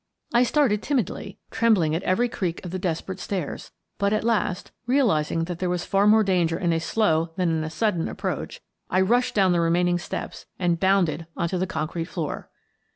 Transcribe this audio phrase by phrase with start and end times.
[0.33, 3.69] I started timidly, trembling at every creak of the desperate stairs,
[3.99, 7.63] but at last, realizing that there was far more danger in a slow than in
[7.63, 11.67] a sudden ap proach, I rushed down the remaining steps and bounded on to the
[11.67, 12.49] concrete floor.